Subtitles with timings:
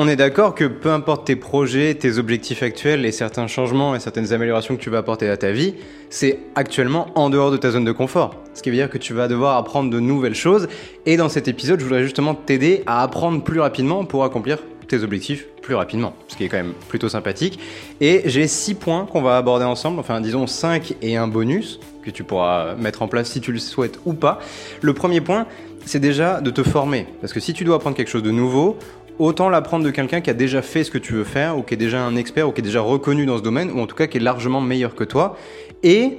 [0.00, 3.98] on est d'accord que peu importe tes projets, tes objectifs actuels et certains changements et
[3.98, 5.74] certaines améliorations que tu vas apporter à ta vie,
[6.08, 8.36] c'est actuellement en dehors de ta zone de confort.
[8.54, 10.68] Ce qui veut dire que tu vas devoir apprendre de nouvelles choses.
[11.04, 15.02] Et dans cet épisode, je voudrais justement t'aider à apprendre plus rapidement pour accomplir tes
[15.02, 17.58] objectifs plus rapidement, ce qui est quand même plutôt sympathique.
[18.00, 22.10] Et j'ai six points qu'on va aborder ensemble, enfin disons 5 et un bonus que
[22.10, 24.38] tu pourras mettre en place si tu le souhaites ou pas.
[24.80, 25.48] Le premier point,
[25.84, 27.06] c'est déjà de te former.
[27.20, 28.78] Parce que si tu dois apprendre quelque chose de nouveau,
[29.18, 31.74] autant l'apprendre de quelqu'un qui a déjà fait ce que tu veux faire, ou qui
[31.74, 33.96] est déjà un expert, ou qui est déjà reconnu dans ce domaine, ou en tout
[33.96, 35.36] cas qui est largement meilleur que toi,
[35.82, 36.18] et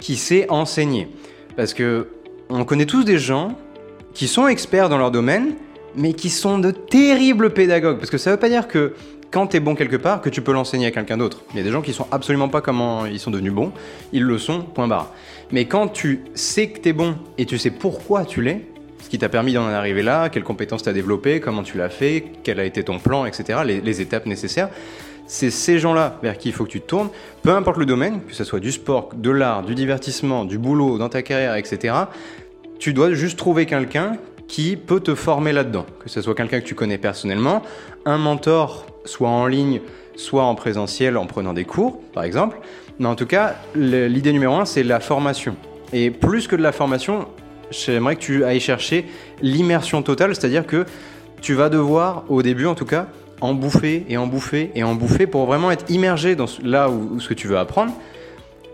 [0.00, 1.08] qui sait enseigner.
[1.56, 2.08] Parce que
[2.50, 3.56] on connaît tous des gens
[4.14, 5.54] qui sont experts dans leur domaine,
[5.94, 7.98] mais qui sont de terribles pédagogues.
[7.98, 8.94] Parce que ça veut pas dire que
[9.30, 11.42] quand tu es bon quelque part, que tu peux l'enseigner à quelqu'un d'autre.
[11.52, 13.72] Il y a des gens qui sont absolument pas comment ils sont devenus bons,
[14.12, 15.12] ils le sont, point barre.
[15.50, 18.64] Mais quand tu sais que tu es bon et tu sais pourquoi tu l'es,
[19.08, 21.88] ce qui t'a permis d'en arriver là, quelles compétences tu as développées, comment tu l'as
[21.88, 24.68] fait, quel a été ton plan, etc., les, étapes nécessaires,
[25.26, 27.08] c'est ces gens-là vers qui il faut que tu te tournes,
[27.42, 30.98] peu importe le domaine, que ce soit du sport, de l'art, du divertissement, du boulot,
[30.98, 31.94] dans ta carrière, etc.,
[32.78, 36.66] tu dois juste trouver quelqu'un qui peut te former là-dedans, que ce soit quelqu'un que
[36.66, 37.62] tu connais personnellement,
[38.04, 39.80] un mentor, soit en ligne,
[40.16, 42.58] soit en présentiel en prenant des cours, par exemple.
[42.98, 45.56] Mais en tout cas, l'idée numéro un, c'est la formation.
[45.94, 47.26] Et plus que de la formation,
[47.70, 49.06] j'aimerais que tu ailles chercher
[49.42, 50.84] l'immersion totale, c'est-à-dire que
[51.40, 53.06] tu vas devoir, au début en tout cas,
[53.40, 57.20] en bouffer et en bouffer et en bouffer pour vraiment être immergé dans là où,
[57.20, 57.92] ce que tu veux apprendre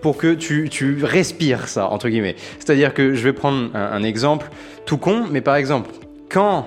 [0.01, 2.37] pour que tu, tu respires ça, entre guillemets.
[2.59, 4.51] C'est-à-dire que je vais prendre un, exemple
[4.85, 5.91] tout con, mais par exemple,
[6.29, 6.67] quand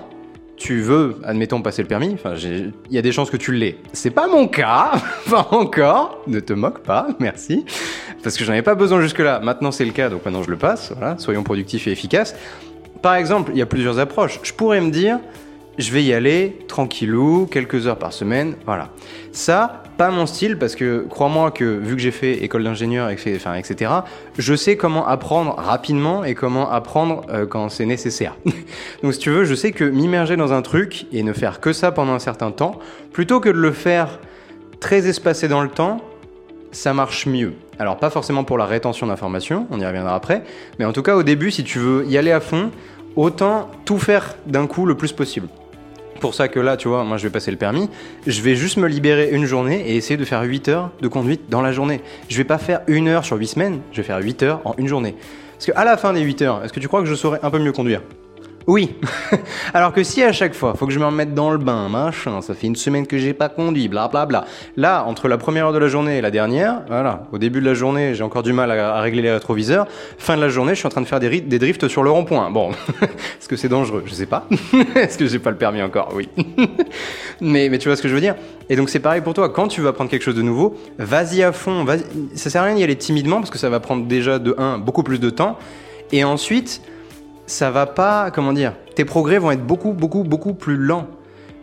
[0.58, 3.78] tu veux, admettons, passer le permis, il y a des chances que tu l'aies.
[3.94, 4.92] C'est pas mon cas,
[5.30, 7.64] pas encore, ne te moque pas, merci
[8.28, 9.40] parce que j'en avais pas besoin jusque-là.
[9.40, 10.92] Maintenant, c'est le cas, donc maintenant je le passe.
[10.98, 12.36] Voilà, soyons productifs et efficaces.
[13.02, 14.40] Par exemple, il y a plusieurs approches.
[14.44, 15.20] Je pourrais me dire,
[15.78, 18.90] je vais y aller tranquillou, quelques heures par semaine, voilà.
[19.32, 23.56] Ça, pas mon style, parce que crois-moi que vu que j'ai fait école d'ingénieur, enfin,
[23.56, 23.92] etc.,
[24.38, 28.36] je sais comment apprendre rapidement et comment apprendre euh, quand c'est nécessaire.
[29.04, 31.74] Donc si tu veux, je sais que m'immerger dans un truc et ne faire que
[31.74, 32.80] ça pendant un certain temps,
[33.12, 34.20] plutôt que de le faire
[34.80, 36.02] très espacé dans le temps,
[36.72, 37.54] ça marche mieux.
[37.80, 40.44] Alors pas forcément pour la rétention d'informations, on y reviendra après,
[40.80, 42.72] mais en tout cas au début, si tu veux y aller à fond,
[43.16, 45.48] autant tout faire d'un coup le plus possible.
[46.20, 47.90] Pour ça que là, tu vois, moi je vais passer le permis,
[48.26, 51.50] je vais juste me libérer une journée et essayer de faire 8 heures de conduite
[51.50, 52.02] dans la journée.
[52.30, 54.74] Je vais pas faire une heure sur 8 semaines, je vais faire 8 heures en
[54.78, 55.16] une journée.
[55.54, 57.50] Parce qu'à la fin des 8 heures, est-ce que tu crois que je saurais un
[57.50, 58.02] peu mieux conduire?
[58.68, 58.96] Oui.
[59.74, 62.42] Alors que si à chaque fois, faut que je me remette dans le bain, machin,
[62.42, 64.26] ça fait une semaine que j'ai pas conduit, blablabla.
[64.26, 64.48] Bla, bla.
[64.76, 67.66] Là, entre la première heure de la journée et la dernière, voilà, au début de
[67.66, 69.88] la journée, j'ai encore du mal à, régler les rétroviseurs.
[70.18, 72.10] Fin de la journée, je suis en train de faire des, des drifts sur le
[72.10, 72.52] rond-point.
[72.52, 74.04] Bon, est-ce que c'est dangereux?
[74.06, 74.46] Je sais pas.
[74.96, 76.12] est-ce que j'ai pas le permis encore?
[76.14, 76.28] Oui.
[77.40, 78.36] mais, mais tu vois ce que je veux dire?
[78.70, 79.48] Et donc c'est pareil pour toi.
[79.48, 81.86] Quand tu veux apprendre quelque chose de nouveau, vas-y à fond.
[81.86, 81.98] Vas
[82.36, 84.80] ça sert à rien d'y aller timidement parce que ça va prendre déjà de 1
[84.80, 85.58] beaucoup plus de temps.
[86.12, 86.82] Et ensuite,
[87.48, 91.08] ça va pas, comment dire, tes progrès vont être beaucoup, beaucoup, beaucoup plus lents.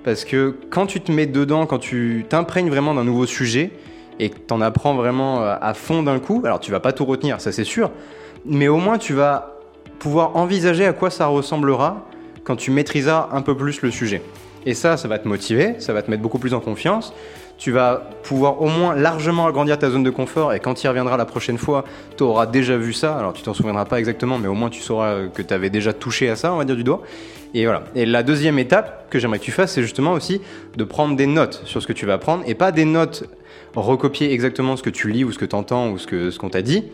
[0.03, 3.71] Parce que quand tu te mets dedans, quand tu t'imprègnes vraiment d'un nouveau sujet
[4.19, 6.93] et que tu en apprends vraiment euh, à fond d'un coup, alors tu vas pas
[6.93, 7.91] tout retenir, ça c'est sûr,
[8.45, 9.59] mais au moins tu vas
[9.99, 12.07] pouvoir envisager à quoi ça ressemblera
[12.45, 14.23] quand tu maîtriseras un peu plus le sujet.
[14.67, 17.13] Et ça, ça va te motiver, ça va te mettre beaucoup plus en confiance
[17.57, 20.89] tu vas pouvoir au moins largement agrandir ta zone de confort et quand tu y
[20.89, 21.85] reviendras la prochaine fois,
[22.17, 23.17] tu auras déjà vu ça.
[23.17, 25.93] Alors tu t'en souviendras pas exactement, mais au moins tu sauras que tu avais déjà
[25.93, 27.03] touché à ça, on va dire du doigt.
[27.55, 27.85] Et voilà.
[27.95, 30.41] Et la deuxième étape que j'aimerais que tu fasses, c'est justement aussi
[30.77, 33.25] de prendre des notes sur ce que tu vas apprendre et pas des notes
[33.75, 36.53] recopier exactement ce que tu lis ou ce que tu entends ou ce qu'on ce
[36.53, 36.85] t'a dit,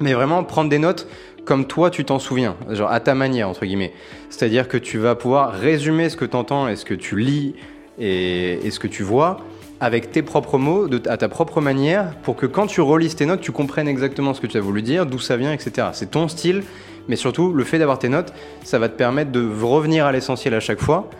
[0.00, 1.06] mais vraiment prendre des notes
[1.44, 3.92] comme toi tu t'en souviens, genre à ta manière entre guillemets.
[4.30, 7.54] C'est-à-dire que tu vas pouvoir résumer ce que tu entends et ce que tu lis
[7.98, 9.40] et, et ce que tu vois
[9.82, 13.40] avec tes propres mots, à ta propre manière, pour que quand tu relises tes notes,
[13.40, 15.88] tu comprennes exactement ce que tu as voulu dire, d'où ça vient, etc.
[15.92, 16.62] C'est ton style,
[17.08, 18.32] mais surtout le fait d'avoir tes notes,
[18.62, 21.10] ça va te permettre de revenir à l'essentiel à chaque fois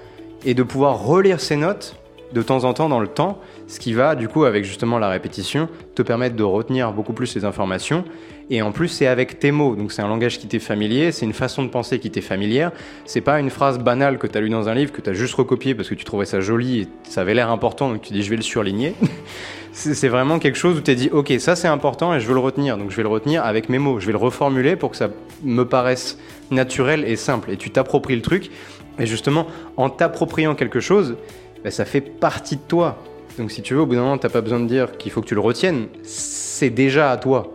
[0.45, 1.97] et de pouvoir relire ces notes
[2.32, 5.09] de temps en temps dans le temps, ce qui va du coup avec justement la
[5.09, 8.04] répétition te permettre de retenir beaucoup plus les informations
[8.51, 9.77] et en plus, c'est avec tes mots.
[9.77, 12.71] Donc, c'est un langage qui t'est familier, c'est une façon de penser qui t'est familière.
[13.07, 15.15] C'est pas une phrase banale que tu as lu dans un livre, que tu as
[15.15, 18.12] juste recopié parce que tu trouvais ça joli et ça avait l'air important, donc tu
[18.12, 18.95] dis je vais le surligner.
[19.72, 22.34] c'est vraiment quelque chose où tu as dit ok, ça c'est important et je veux
[22.34, 22.77] le retenir.
[22.77, 24.01] Donc, je vais le retenir avec mes mots.
[24.01, 25.09] Je vais le reformuler pour que ça
[25.42, 26.18] me paraisse
[26.51, 27.51] naturel et simple.
[27.51, 28.51] Et tu t'appropries le truc.
[28.98, 29.47] Et justement,
[29.78, 31.16] en t'appropriant quelque chose,
[31.64, 32.98] ben, ça fait partie de toi.
[33.38, 35.10] Donc si tu veux, au bout d'un moment, tu n'as pas besoin de dire qu'il
[35.10, 35.86] faut que tu le retiennes.
[36.03, 37.54] C'est déjà à toi.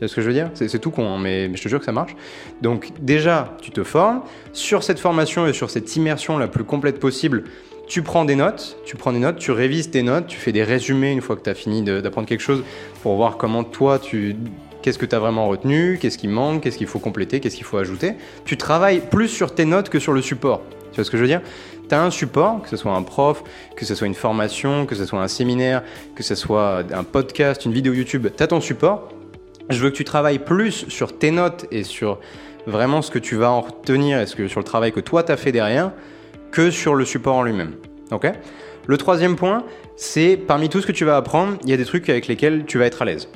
[0.00, 0.50] Tu ce que je veux dire?
[0.54, 2.16] C'est tout con, hein, mais, je te jure que ça marche.
[2.62, 4.22] Donc déjà, tu te formes.
[4.52, 7.44] Sur cette formation et sur cette immersion la plus complète possible,
[7.86, 10.62] tu prends des notes, tu prends des notes, tu révises tes notes, tu fais des
[10.62, 12.62] résumés une fois que tu as fini d'apprendre quelque chose
[13.02, 14.36] pour voir comment toi tu
[14.80, 17.64] qu'est-ce que tu as vraiment retenu, qu'est-ce qui manque, qu'est-ce qu'il faut compléter, qu'est-ce qu'il
[17.64, 18.14] faut ajouter.
[18.44, 20.62] Tu travailles plus sur tes notes que sur le support.
[20.90, 21.42] Tu vois ce que je veux dire?
[21.88, 23.42] Tu as un support, que ce soit un prof,
[23.76, 25.82] que ce soit une formation, que ce soit un séminaire,
[26.14, 29.08] que ce soit un podcast, une vidéo YouTube, tu as ton support.
[29.68, 32.18] Je veux que tu travailles plus sur tes notes et sur
[32.66, 35.22] vraiment ce que tu vas en retenir et ce que, sur le travail que toi
[35.22, 35.92] tu as fait derrière
[36.50, 37.74] que sur le support en lui-même.
[38.10, 38.30] Ok?
[38.86, 39.64] Le troisième point,
[39.96, 42.64] c'est parmi tout ce que tu vas apprendre, il y a des trucs avec lesquels
[42.66, 43.28] tu vas être à l'aise.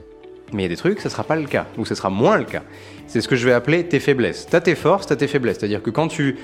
[0.52, 2.10] Mais il y a des trucs, ça ne sera pas le cas, ou ce sera
[2.10, 2.62] moins le cas.
[3.06, 4.46] C'est ce que je vais appeler tes faiblesses.
[4.48, 5.58] Tu as tes forces, tu as tes faiblesses.
[5.58, 6.36] C'est-à-dire que quand tu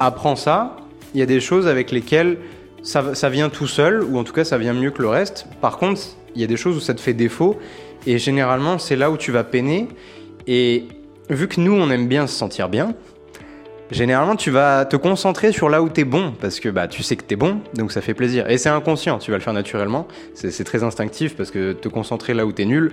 [0.00, 0.76] apprends ça,
[1.14, 2.38] il y a des choses avec lesquelles
[2.82, 5.46] ça, vient tout seul, ou en tout cas ça vient mieux que le reste.
[5.60, 6.00] Par contre,
[6.34, 7.58] il y a des choses où ça te fait défaut,
[8.06, 9.88] et généralement c'est là où tu vas peiner.
[10.46, 10.84] Et
[11.28, 12.94] vu que nous, on aime bien se sentir bien,
[13.90, 17.02] Généralement, tu vas te concentrer sur là où tu es bon, parce que bah, tu
[17.02, 18.48] sais que tu es bon, donc ça fait plaisir.
[18.50, 22.34] Et c'est inconscient, tu vas le faire naturellement, c'est très instinctif, parce que te concentrer
[22.34, 22.92] là où tu es nul,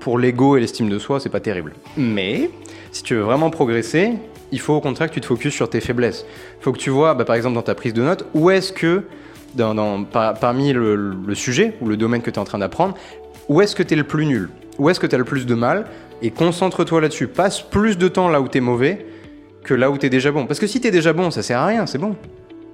[0.00, 1.72] pour l'ego et l'estime de soi, c'est pas terrible.
[1.96, 2.50] Mais,
[2.90, 4.14] si tu veux vraiment progresser,
[4.54, 6.24] il faut au contraire que tu te focuses sur tes faiblesses.
[6.60, 8.72] Il faut que tu vois, bah, par exemple, dans ta prise de notes, où est-ce
[8.72, 9.02] que,
[9.56, 12.94] dans, parmi le, sujet ou le domaine que tu es en train d'apprendre,
[13.48, 14.48] où est-ce que tu es le plus nul?
[14.78, 15.86] Où est-ce que tu as le plus de mal?
[16.22, 17.26] Et concentre-toi là-dessus.
[17.26, 19.06] Passe plus de temps là où tu es mauvais
[19.64, 20.46] que là où tu es déjà bon.
[20.46, 22.14] Parce que si tu es déjà bon, ça sert à rien, c'est bon.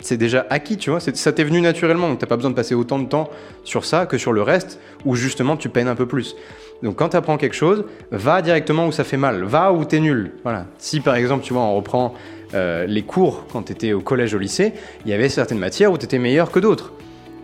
[0.00, 1.00] C'est déjà acquis, tu vois.
[1.00, 3.30] Ça t'est venu naturellement, donc t'as pas besoin de passer autant de temps
[3.64, 6.36] sur ça que sur le reste, où justement tu peines un peu plus.
[6.82, 9.96] Donc quand tu apprends quelque chose, va directement où ça fait mal, va où tu
[9.96, 10.32] es nul.
[10.42, 10.66] Voilà.
[10.78, 12.14] Si par exemple, tu vois, on reprend
[12.54, 14.72] euh, les cours quand tu étais au collège, au lycée,
[15.04, 16.92] il y avait certaines matières où tu étais meilleur que d'autres.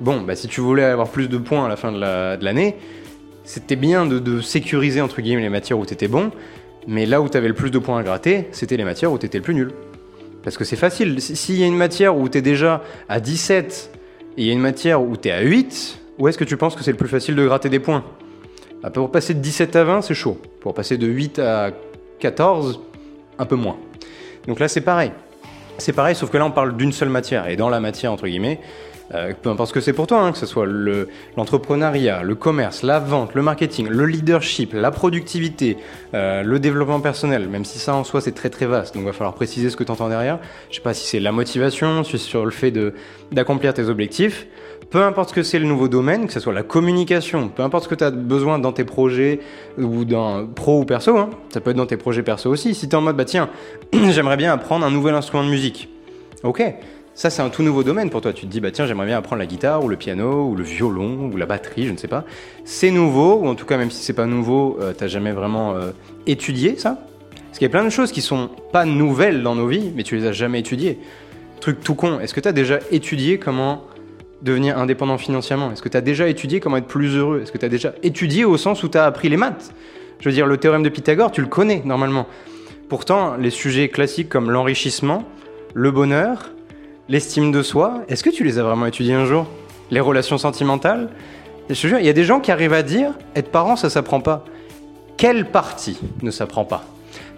[0.00, 2.76] Bon, bah si tu voulais avoir plus de points à la fin de l'année,
[3.44, 6.32] c'était bien de, de, sécuriser entre guillemets les matières où tu étais bon,
[6.86, 9.18] mais là où tu avais le plus de points à gratter, c'était les matières où
[9.18, 9.70] tu étais le plus nul.
[10.42, 11.20] Parce que c'est facile.
[11.20, 13.90] S'il y a une matière où tu es déjà à 17
[14.36, 16.56] et il y a une matière où tu es à 8, où est-ce que tu
[16.56, 18.04] penses que c'est le plus facile de gratter des points?
[18.92, 20.40] Pour passer de 17 à 20, c'est chaud.
[20.60, 21.70] Pour passer de 8 à
[22.20, 22.80] 14,
[23.38, 23.76] un peu moins.
[24.46, 25.12] Donc là, c'est pareil.
[25.78, 27.48] C'est pareil, sauf que là, on parle d'une seule matière.
[27.48, 28.60] Et dans la matière, entre guillemets,
[29.14, 30.66] euh, peu importe ce que c'est pour toi, hein, que ce soit
[31.36, 35.76] l'entrepreneuriat, le, commerce, la vente, le marketing, le leadership, la productivité,
[36.14, 39.06] euh, le développement personnel, même si ça en soi c'est très très vaste, donc il
[39.06, 40.40] va falloir préciser ce que tu entends derrière.
[40.70, 42.72] Je sais pas si c'est la motivation, si c'est sur le fait
[43.30, 44.48] d'accomplir tes objectifs.
[44.90, 47.84] Peu importe ce que c'est le nouveau domaine, que ce soit la communication, peu importe
[47.84, 49.40] ce que tu as besoin dans tes projets
[49.78, 52.74] ou dans pro ou perso, hein, ça peut être dans tes projets perso aussi.
[52.74, 53.50] Si tu es en mode bah tiens,
[53.92, 55.88] j'aimerais bien apprendre un nouvel instrument de musique.
[56.44, 56.62] Ok,
[57.16, 58.34] ça, c'est un tout nouveau domaine pour toi.
[58.34, 60.62] Tu te dis, bah tiens, j'aimerais bien apprendre la guitare, ou le piano, ou le
[60.62, 62.26] violon, ou la batterie, je ne sais pas.
[62.66, 65.74] C'est nouveau, ou en tout cas, même si c'est pas nouveau, euh, t'as jamais vraiment
[65.74, 65.92] euh,
[66.26, 66.98] étudié ça?
[67.46, 70.02] Parce qu'il y a plein de choses qui sont pas nouvelles dans nos vies, mais
[70.02, 70.98] tu les as jamais étudiées.
[71.60, 73.84] Truc tout con, est-ce que tu as déjà étudié comment
[74.42, 75.72] devenir indépendant financièrement?
[75.72, 77.40] Est-ce que tu as déjà étudié comment être plus heureux?
[77.42, 79.72] Est-ce que tu as déjà étudié au sens où tu as appris les maths?
[80.20, 82.26] Je veux dire, le théorème de Pythagore, tu le connais normalement.
[82.88, 85.24] Pourtant, les sujets classiques comme l'enrichissement,
[85.74, 86.50] le bonheur,
[87.08, 89.46] L'estime de soi, est-ce que tu les as vraiment étudiées un jour?
[89.92, 91.08] Les relations sentimentales?
[91.70, 93.90] Je te jure, il y a des gens qui arrivent à dire être parent, ça
[93.90, 94.44] s'apprend pas.
[95.16, 96.84] Quelle partie ne s'apprend pas?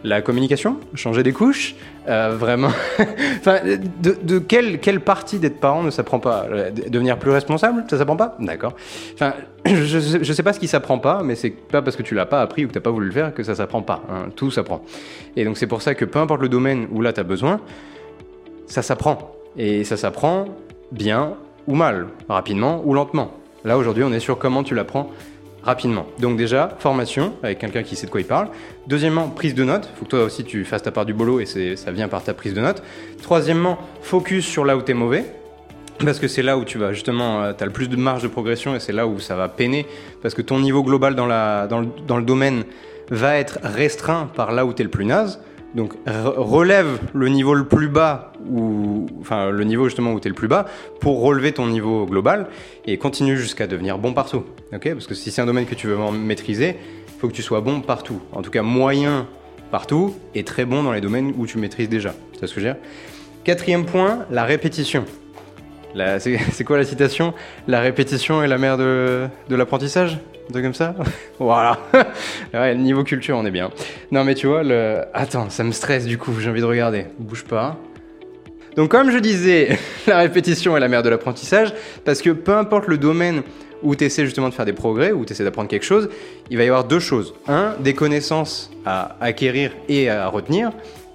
[0.05, 1.75] La communication, changer des couches,
[2.09, 2.71] euh, vraiment.
[3.39, 3.59] enfin,
[4.01, 6.47] de, quelle, quelle partie d'être parent ne s'apprend pas?
[6.89, 8.37] Devenir plus responsable, ça s'apprend pas?
[8.39, 8.75] D'accord.
[9.15, 9.35] Enfin,
[9.67, 12.27] je, je sais pas ce qui s'apprend pas, mais c'est pas parce que tu l'as
[12.27, 14.03] pas appris ou que t'as pas voulu le faire que ça s'apprend pas.
[14.11, 14.29] Hein.
[14.37, 14.83] Tout s'apprend.
[15.37, 17.61] Et donc c'est pour ça que peu importe le domaine où là tu as besoin,
[18.67, 19.33] ça s'apprend.
[19.57, 20.47] Et ça s'apprend
[20.93, 21.35] bien
[21.67, 23.33] ou mal, rapidement ou lentement.
[23.65, 25.11] Là aujourd'hui on est sur comment tu l'apprends
[25.69, 26.07] rapidement.
[26.19, 28.49] Donc déjà, formation avec quelqu'un qui sait de quoi il parle.
[28.87, 29.87] Deuxièmement, prise de notes.
[29.97, 32.33] Faut que toi aussi tu fasses ta part du boulot et ça vient par ta
[32.33, 32.83] prise de notes.
[33.23, 35.27] Troisièmement, focus sur là où tu es mauvais.
[36.03, 38.23] Parce que c'est là où tu vas justement, euh, tu as le plus de marge
[38.23, 39.85] de progression et c'est là où ça va peiner.
[40.23, 42.65] Parce que ton niveau global dans, le, dans le domaine
[43.11, 45.39] va être restreint par là où tu es le plus naze.
[45.75, 50.31] Donc relève le niveau le plus bas, ou enfin le niveau justement où tu es
[50.31, 50.67] le plus bas,
[51.01, 52.47] pour relever ton niveau global
[52.87, 54.45] et continue jusqu'à devenir bon partout.
[54.71, 57.61] Parce que si c'est un domaine que tu veux maîtriser, il faut que tu sois
[57.61, 58.21] bon partout.
[58.33, 59.27] En tout cas moyen
[59.71, 62.15] partout et très bon dans les domaines où tu maîtrises déjà.
[62.41, 62.83] C'est ce que je veux dire?
[63.45, 65.05] Quatrième point, la répétition.
[66.53, 67.35] C'est quoi la citation?
[67.67, 70.19] La répétition est la mère de, de l'apprentissage?
[70.51, 70.95] De comme ça?
[71.39, 71.79] Voilà.
[72.55, 73.71] ouais, niveau culture, on est bien.
[74.11, 74.63] Non, mais tu vois.
[75.15, 77.07] Attends, ça me stresse du coup, j'ai envie de regarder.
[77.19, 77.77] Bouge pas.
[78.77, 82.87] Donc, comme je disais, la répétition est la mère de l'apprentissage, parce que peu importe
[82.87, 83.43] le domaine
[83.83, 86.09] où tu essaies justement de faire des progrès, où tu essaies d'apprendre quelque chose,
[86.51, 87.35] il va y avoir deux choses.
[87.47, 90.71] Un, des connaissances à acquérir et à retenir,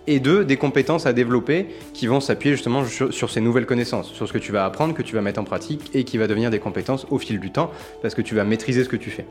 [0.07, 4.27] et deux, des compétences à développer qui vont s'appuyer justement sur, ces nouvelles connaissances, sur
[4.27, 6.49] ce que tu vas apprendre, que tu vas mettre en pratique et qui va devenir
[6.49, 9.25] des compétences au fil du temps parce que tu vas maîtriser ce que tu fais.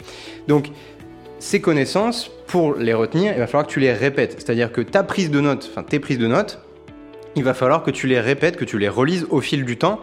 [0.49, 0.71] Donc,
[1.39, 4.35] ces connaissances, pour les retenir, il va falloir que tu les répètes.
[4.39, 6.61] C'est-à-dire que ta prise de notes, enfin tes prises de notes,
[7.35, 10.01] il va falloir que tu les répètes, que tu les relises au fil du temps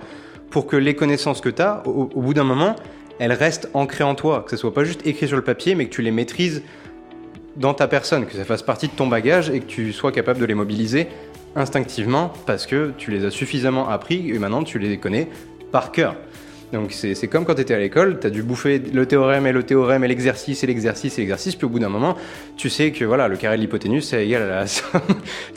[0.50, 2.76] pour que les connaissances que tu as, au, bout d'un moment,
[3.20, 5.86] elles restent ancrées en toi, que ce soit pas juste écrit sur le papier, mais
[5.86, 6.64] que tu les maîtrises
[7.56, 10.40] dans ta personne, que ça fasse partie de ton bagage et que tu sois capable
[10.40, 11.08] de les mobiliser
[11.56, 15.28] instinctivement parce que tu les as suffisamment appris et maintenant tu les connais
[15.72, 16.16] par cœur.
[16.72, 19.52] Donc c'est comme quand tu étais à l'école, tu as dû bouffer le théorème et
[19.52, 22.16] le théorème et l'exercice et l'exercice et l'exercice, puis au bout d'un moment,
[22.58, 25.02] tu sais que voilà, le carré de l'hypoténuse, c'est égal à la somme.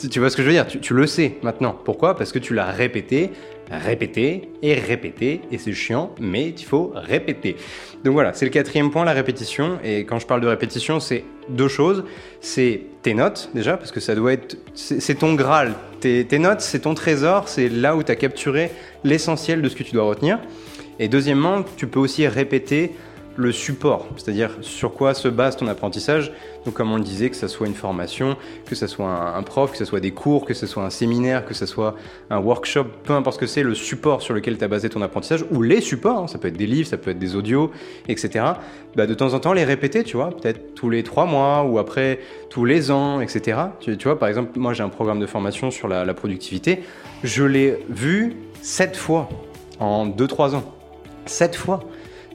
[0.09, 0.65] tu, vois ce que je veux dire?
[0.67, 1.77] Tu, le sais maintenant.
[1.85, 2.15] Pourquoi?
[2.15, 3.29] Parce que tu l'as répété,
[3.69, 7.57] répéter et répéter, et c'est chiant, mais il faut répéter.
[8.03, 11.23] Donc voilà, c'est le quatrième point, la répétition, et quand je parle de répétition, c'est
[11.47, 12.05] deux choses.
[12.41, 14.57] C'est tes notes, déjà, parce que ça doit être...
[14.73, 15.73] C'est ton Graal.
[15.99, 18.71] Tes, tes notes, c'est ton trésor, c'est là où tu as capturé
[19.03, 20.39] l'essentiel de ce que tu dois retenir.
[21.03, 22.91] Et deuxièmement, tu peux aussi répéter
[23.35, 26.31] le support, c'est-à-dire sur quoi se base ton apprentissage.
[26.63, 29.73] Donc comme on le disait, que ce soit une formation, que ce soit un, prof,
[29.73, 31.95] que ce soit des cours, que ce soit un séminaire, que ce soit
[32.29, 35.01] un workshop, peu importe ce que c'est, le support sur lequel tu as basé ton
[35.01, 37.69] apprentissage, ou les supports, hein, ça peut être des livres, ça peut être des audios,
[38.07, 38.45] etc.
[38.95, 41.79] Bah, de temps en temps les répéter, tu vois, peut-être tous les trois mois ou
[41.79, 43.57] après tous les ans, etc.
[43.81, 46.81] Tu, vois, par exemple, moi j'ai un programme de formation sur la, la productivité,
[47.25, 49.27] je l'ai vu sept fois
[49.81, 50.63] en deux, trois ans.
[51.25, 51.83] Sept fois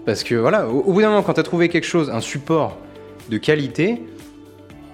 [0.09, 2.79] parce que voilà, au, bout d'un moment, quand tu as trouvé quelque chose, un support
[3.29, 4.01] de qualité,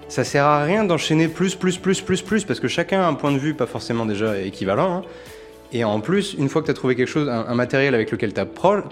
[0.09, 3.13] ça sert à rien d'enchaîner plus, plus, plus, plus, plus, parce que chacun a un
[3.13, 4.97] point de vue pas forcément déjà équivalent.
[4.97, 5.01] Hein.
[5.71, 8.33] Et en plus, une fois que tu as trouvé quelque chose, un, matériel avec lequel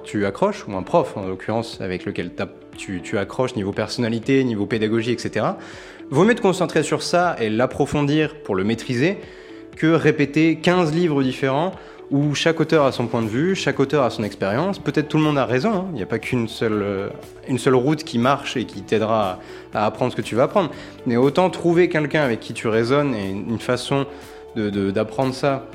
[0.05, 2.31] tu accroches, ou un prof en l'occurrence, avec lequel
[2.77, 5.45] tu, tu, accroches niveau personnalité, niveau pédagogie, etc.,
[6.09, 9.17] vaut mieux te concentrer sur ça et l'approfondir pour le maîtriser
[9.75, 11.73] que répéter 15 livres différents
[12.13, 14.77] où chaque auteur a son point de vue, chaque auteur a son expérience.
[14.77, 15.85] Peut-être tout le monde a raison, hein.
[15.89, 17.09] il n'y a pas qu'une seule, euh,
[17.57, 19.39] seule route qui marche et qui t'aidera
[19.73, 20.69] à, apprendre ce que tu vas apprendre.
[21.07, 24.05] Mais autant trouver quelqu'un avec qui tu raisonnes et une façon
[24.55, 25.65] d'apprendre ça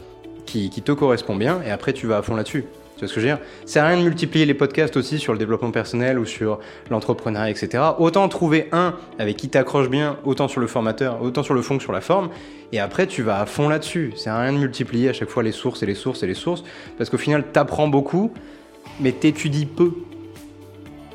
[0.46, 2.64] qui, qui te correspond bien, et après tu vas à fond là-dessus.
[2.98, 3.44] Tu vois ce que je veux dire?
[3.64, 6.58] C'est rien de multiplier les podcasts aussi sur le développement personnel ou sur
[6.90, 7.84] l'entrepreneuriat, etc.
[8.00, 11.76] Autant trouver un avec qui t'accroches bien, autant sur le formateur, autant sur le fond
[11.76, 12.28] que sur la forme,
[12.72, 14.14] et après tu vas à fond là-dessus.
[14.16, 16.64] C'est rien de multiplier à chaque fois les sources et les sources et les sources,
[16.96, 18.32] parce qu'au final t'apprends beaucoup,
[18.98, 19.92] mais t'étudies peu.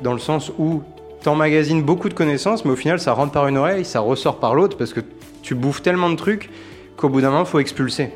[0.00, 0.82] Dans le sens où
[1.22, 4.54] t'emmagasines beaucoup de connaissances, mais au final ça rentre par une oreille, ça ressort par
[4.54, 5.00] l'autre, parce que
[5.42, 6.48] tu bouffes tellement de trucs
[6.96, 8.08] qu'au bout d'un moment, faut expulser.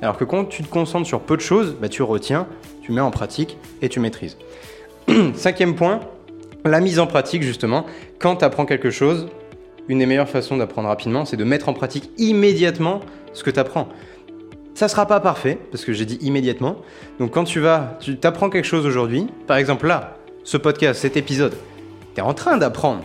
[0.00, 2.46] Alors que quand tu te concentres sur peu de choses, bah, tu retiens,
[2.86, 4.36] tu mets en pratique et tu maîtrises.
[5.34, 6.00] Cinquième point,
[6.64, 7.84] la mise en pratique justement.
[8.20, 9.26] Quand tu apprends quelque chose,
[9.88, 13.00] une des meilleures façons d'apprendre rapidement, c'est de mettre en pratique immédiatement
[13.32, 13.88] ce que tu apprends.
[14.74, 16.76] Ça sera pas parfait, parce que j'ai dit immédiatement.
[17.18, 21.16] Donc quand tu vas, tu t'apprends quelque chose aujourd'hui, par exemple là, ce podcast, cet
[21.16, 21.54] épisode,
[22.14, 23.02] tu es en train d'apprendre.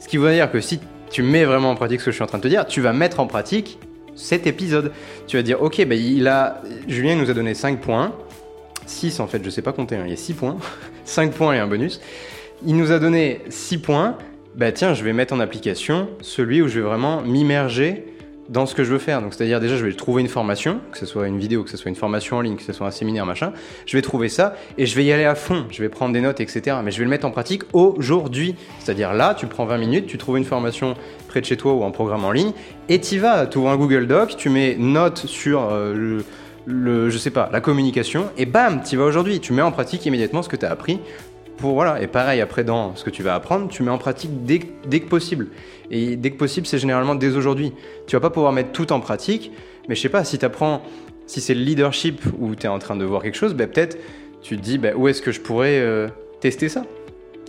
[0.00, 2.24] Ce qui veut dire que si tu mets vraiment en pratique ce que je suis
[2.24, 3.78] en train de te dire, tu vas mettre en pratique
[4.16, 4.92] cet épisode.
[5.28, 8.12] Tu vas dire, ok, bah, il a, Julien nous a donné 5 points.
[8.86, 10.02] 6 en fait, je sais pas compter, hein.
[10.04, 10.56] il y a 6 points.
[11.04, 12.00] 5 points et un bonus.
[12.64, 14.16] Il nous a donné 6 points.
[14.54, 18.04] Bah tiens, je vais mettre en application celui où je vais vraiment m'immerger
[18.48, 19.22] dans ce que je veux faire.
[19.22, 21.76] Donc, c'est-à-dire, déjà, je vais trouver une formation, que ce soit une vidéo, que ce
[21.76, 23.52] soit une formation en ligne, que ce soit un séminaire, machin.
[23.86, 25.66] Je vais trouver ça et je vais y aller à fond.
[25.70, 26.76] Je vais prendre des notes, etc.
[26.84, 28.54] Mais je vais le mettre en pratique aujourd'hui.
[28.78, 30.94] C'est-à-dire, là, tu prends 20 minutes, tu trouves une formation
[31.28, 32.52] près de chez toi ou un programme en ligne
[32.88, 33.46] et tu vas.
[33.46, 36.24] Tu ouvres un Google Doc, tu mets notes sur euh, le,
[36.66, 39.40] je sais pas, la communication et bam, tu vas aujourd'hui.
[39.40, 41.00] Tu mets en pratique immédiatement ce que tu as appris
[41.58, 44.44] pour voilà et pareil après dans ce que tu vas apprendre tu mets en pratique
[44.44, 45.48] dès, dès que possible
[45.90, 47.72] et dès que possible c'est généralement dès aujourd'hui
[48.06, 49.52] tu vas pas pouvoir mettre tout en pratique
[49.88, 50.82] mais je sais pas si tu apprends
[51.26, 53.96] si c'est le leadership où tu es en train de voir quelque chose ben peut-être
[54.46, 56.06] tu te dis ben, où est-ce que je pourrais euh,
[56.40, 56.84] tester ça?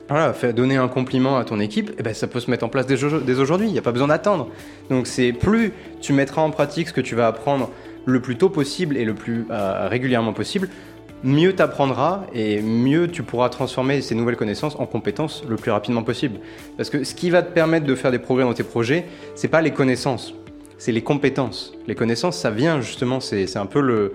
[0.10, 2.88] Voilà, donner un compliment à ton équipe, eh ben ça peut se mettre en place
[2.88, 3.04] dès,
[3.40, 4.50] aujourd'hui, il n'y a pas besoin d'attendre.
[4.90, 7.70] Donc c'est plus tu mettras en pratique ce que tu vas apprendre
[8.08, 10.70] le plus tôt possible et le plus euh, régulièrement possible,
[11.24, 15.72] mieux tu apprendras et mieux tu pourras transformer ces nouvelles connaissances en compétences le plus
[15.72, 16.40] rapidement possible.
[16.78, 19.50] Parce que ce qui va te permettre de faire des progrès dans tes projets, c'est
[19.50, 20.34] pas les connaissances,
[20.78, 21.74] c'est les compétences.
[21.86, 24.14] Les connaissances, ça vient justement, c'est un peu le,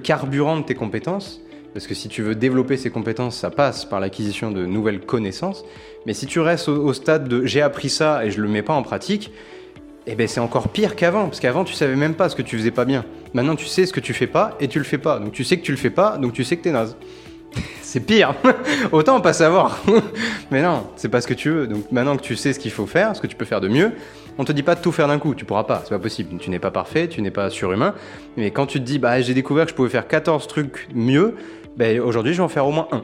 [0.00, 1.42] carburant de tes compétences.
[1.74, 5.62] Parce que si tu veux développer ces compétences, ça passe par l'acquisition de nouvelles connaissances.
[6.06, 8.62] Mais si tu restes au, au stade de j'ai appris ça et je le mets
[8.62, 9.30] pas en pratique,
[10.06, 12.56] eh ben c'est encore pire qu'avant, parce qu'avant tu savais même pas ce que tu
[12.56, 13.04] faisais pas bien.
[13.34, 15.18] Maintenant tu sais ce que tu fais pas et tu le fais pas.
[15.18, 16.96] Donc tu sais que tu le fais pas, donc tu sais que t'es naze.
[17.82, 18.34] c'est pire.
[18.92, 19.82] Autant pas savoir.
[20.50, 21.66] Mais non, c'est pas ce que tu veux.
[21.66, 23.68] Donc maintenant que tu sais ce qu'il faut faire, ce que tu peux faire de
[23.68, 23.92] mieux,
[24.38, 26.38] On te dit pas de tout faire d'un coup, tu pourras pas, c'est pas possible.
[26.38, 27.94] Tu n'es pas parfait, tu n'es pas surhumain.
[28.36, 31.34] Mais quand tu te dis, bah j'ai découvert que je pouvais faire 14 trucs mieux,
[31.76, 33.02] ben aujourd'hui je vais en faire au moins un.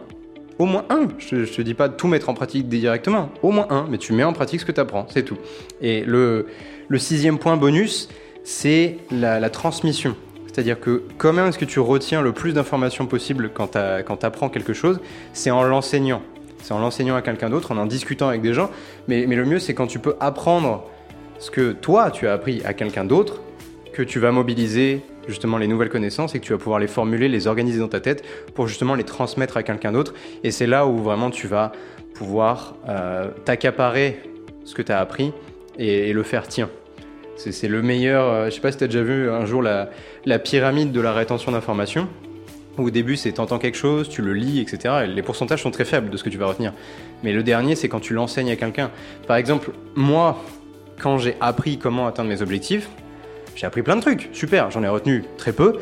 [0.58, 1.08] Au moins un.
[1.18, 3.30] Je, je te dis pas de tout mettre en pratique directement.
[3.42, 5.38] Au moins un, mais tu mets en pratique ce que tu apprends, c'est tout.
[5.80, 6.46] Et le,
[6.92, 8.10] le sixième point bonus,
[8.44, 10.14] c'est la, transmission.
[10.46, 14.74] C'est-à-dire que comment est-ce que tu retiens le plus d'informations possible quand tu apprends quelque
[14.74, 15.00] chose?
[15.32, 16.20] C'est en l'enseignant.
[16.60, 18.68] C'est en l'enseignant à quelqu'un d'autre, en en discutant avec des gens.
[19.08, 20.84] Mais, mais le mieux, c'est quand tu peux apprendre
[21.38, 23.40] ce que toi, tu as appris à quelqu'un d'autre,
[23.94, 27.26] que tu vas mobiliser justement les nouvelles connaissances et que tu vas pouvoir les formuler,
[27.30, 28.22] les organiser dans ta tête
[28.52, 30.12] pour justement les transmettre à quelqu'un d'autre.
[30.44, 31.72] Et c'est là où vraiment tu vas
[32.12, 34.20] pouvoir euh, t'accaparer
[34.66, 35.32] ce que tu as appris
[35.78, 36.68] et, et le faire tien.
[37.50, 38.26] C'est le meilleur.
[38.26, 39.90] Euh, je sais pas si tu as déjà vu un jour la,
[40.24, 42.08] la pyramide de la rétention d'informations.
[42.78, 45.04] Au début, c'est t'entends quelque chose, tu le lis, etc.
[45.04, 46.72] Et les pourcentages sont très faibles de ce que tu vas retenir.
[47.22, 48.90] Mais le dernier, c'est quand tu l'enseignes à quelqu'un.
[49.26, 50.42] Par exemple, moi,
[51.00, 52.88] quand j'ai appris comment atteindre mes objectifs,
[53.56, 54.30] j'ai appris plein de trucs.
[54.32, 55.78] Super, j'en ai retenu très peu.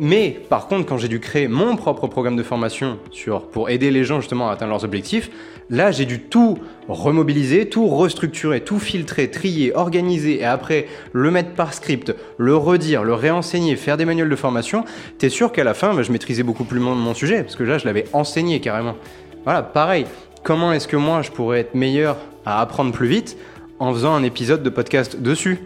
[0.00, 3.90] Mais par contre, quand j'ai dû créer mon propre programme de formation sur, pour aider
[3.90, 5.30] les gens justement à atteindre leurs objectifs,
[5.70, 6.58] là j'ai dû tout
[6.88, 13.04] remobiliser, tout restructurer, tout filtrer, trier, organiser et après le mettre par script, le redire,
[13.04, 14.84] le réenseigner, faire des manuels de formation.
[15.18, 17.62] T'es sûr qu'à la fin, bah, je maîtrisais beaucoup plus mon, mon sujet parce que
[17.62, 18.96] là je l'avais enseigné carrément.
[19.44, 20.06] Voilà, pareil.
[20.42, 23.36] Comment est-ce que moi je pourrais être meilleur à apprendre plus vite
[23.78, 25.60] en faisant un épisode de podcast dessus?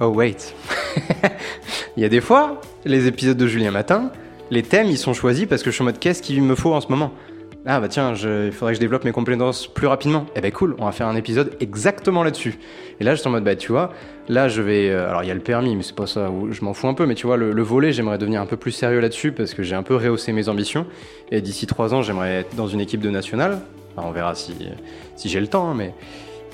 [0.00, 0.54] Oh wait.
[1.96, 4.10] Il y a des fois, les épisodes de Julien Matin,
[4.50, 6.72] les thèmes ils sont choisis parce que je suis en mode qu'est-ce qu'il me faut
[6.74, 7.12] en ce moment?
[7.66, 10.24] Ah bah tiens, il faudrait que je développe mes compétences plus rapidement.
[10.34, 12.58] Eh ben cool, on va faire un épisode exactement là-dessus.
[13.00, 13.92] Et là, je suis en mode, bah tu vois,
[14.28, 14.88] là je vais...
[14.88, 16.88] euh, alors il y a le permis, mais c'est pas ça, où je m'en fous
[16.88, 19.32] un peu, mais tu vois, le, le volet, j'aimerais devenir un peu plus sérieux là-dessus
[19.32, 20.86] parce que j'ai un peu rehaussé mes ambitions.
[21.30, 23.58] Et d'ici trois ans, j'aimerais être dans une équipe de nationale.
[23.98, 24.54] On verra si,
[25.16, 25.92] si j'ai le temps, hein, mais...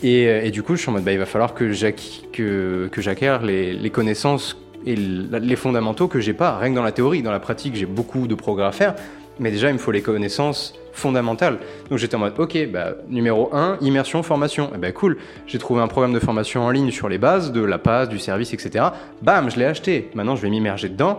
[0.03, 2.27] Et, euh, et du coup, je suis en mode, bah il va falloir que j'acqui-
[2.33, 6.83] que, que j'acquière les, les connaissances et les fondamentaux que j'ai pas, rien que dans
[6.83, 7.23] la théorie.
[7.23, 8.95] Dans la pratique, j'ai beaucoup de progrès à faire,
[9.39, 11.59] mais déjà, il me faut les connaissances fondamentales.
[11.91, 14.71] Donc j'étais en mode, ok, bah, numéro 1, immersion, formation.
[14.75, 17.61] Eh ben cool, j'ai trouvé un programme de formation en ligne sur les bases de
[17.61, 18.87] la passe, du service, etc.
[19.23, 20.11] Bam, je l'ai acheté.
[20.15, 21.19] Maintenant, je vais m'immerger dedans.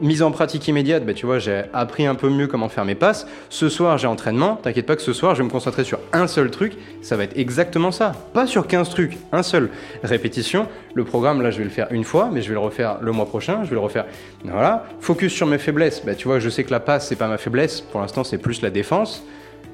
[0.00, 2.96] Mise en pratique immédiate, bah, tu vois, j'ai appris un peu mieux comment faire mes
[2.96, 3.26] passes.
[3.48, 4.56] Ce soir, j'ai entraînement.
[4.56, 6.72] T'inquiète pas que ce soir, je vais me concentrer sur un seul truc.
[7.00, 8.12] Ça va être exactement ça.
[8.32, 9.70] Pas sur 15 trucs, un seul.
[10.02, 10.66] Répétition.
[10.94, 13.12] Le programme, là, je vais le faire une fois, mais je vais le refaire le
[13.12, 13.60] mois prochain.
[13.62, 14.06] Je vais le refaire.
[14.44, 14.84] Voilà.
[15.00, 16.02] Focus sur mes faiblesses.
[16.04, 17.80] Bah, tu vois, je sais que la passe, c'est pas ma faiblesse.
[17.80, 19.22] Pour l'instant, c'est plus la défense.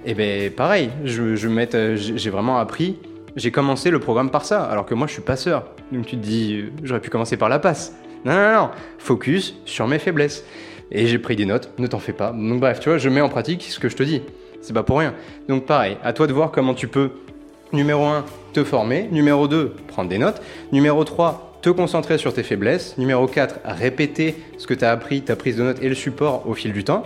[0.04, 2.96] Et ben pareil, je, euh, j'ai j'ai vraiment appris.
[3.36, 5.64] J'ai commencé le programme par ça, alors que moi je suis passeur.
[5.92, 7.94] Donc tu te dis, euh, j'aurais pu commencer par la passe.
[8.24, 10.44] Non, non, non, focus sur mes faiblesses.
[10.92, 12.32] Et j'ai pris des notes, ne t'en fais pas.
[12.32, 14.22] Donc bref, tu vois, je mets en pratique ce que je te dis.
[14.60, 15.14] C'est pas pour rien.
[15.48, 17.12] Donc pareil, à toi de voir comment tu peux,
[17.72, 19.08] numéro 1, te former.
[19.12, 20.42] Numéro 2, prendre des notes.
[20.72, 22.98] Numéro 3, te concentrer sur tes faiblesses.
[22.98, 26.48] Numéro 4, répéter ce que tu as appris, ta prise de notes et le support
[26.48, 27.04] au fil du temps.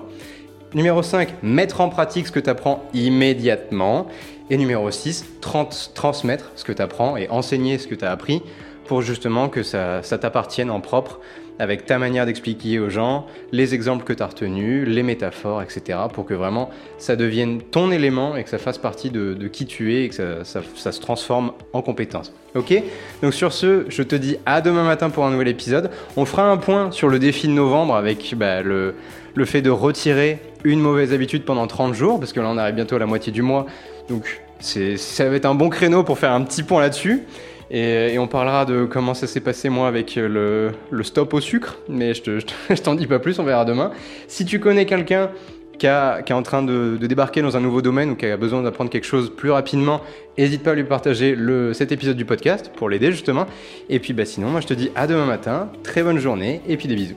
[0.72, 4.06] Numéro 5, mettre en pratique ce que tu apprends immédiatement.
[4.50, 8.10] Et numéro 6, trans- transmettre ce que tu apprends et enseigner ce que tu as
[8.10, 8.42] appris
[8.86, 11.20] pour justement que ça, t'appartienne en propre
[11.60, 16.00] avec ta manière d'expliquer aux gens, les exemples que tu as retenus, les métaphores, etc.
[16.12, 16.68] pour que vraiment
[16.98, 20.42] ça devienne ton élément et que ça fasse partie de, qui tu es et que
[20.42, 22.32] ça, se transforme en compétence.
[22.56, 22.74] Ok?
[23.22, 25.90] Donc sur ce, je te dis à demain matin pour un nouvel épisode.
[26.16, 28.96] On fera un point sur le défi de novembre avec bah, le,
[29.34, 32.74] le fait de retirer une mauvaise habitude pendant 30 jours, parce que là on arrive
[32.74, 33.66] bientôt à la moitié du mois.
[34.08, 37.22] Donc ça va être un bon créneau pour faire un petit point là-dessus.
[37.70, 41.40] Et, et on parlera de comment ça s'est passé moi avec le, le stop au
[41.40, 43.90] sucre, mais je, te- je te- je t'en dis pas plus, on verra demain.
[44.28, 45.30] Si tu connais quelqu'un
[45.78, 48.62] qui, est en train de, de débarquer dans un nouveau domaine ou qui a besoin
[48.62, 50.00] d'apprendre quelque chose plus rapidement,
[50.38, 53.46] n'hésite pas à lui partager le, cet épisode du podcast pour l'aider justement.
[53.90, 56.76] Et puis bah, sinon, moi je te dis à demain matin, très bonne journée et
[56.76, 57.16] puis des bisous.